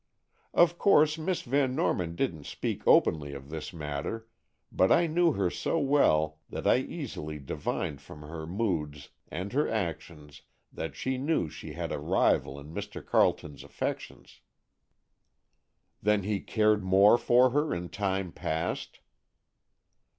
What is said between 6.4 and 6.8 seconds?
that I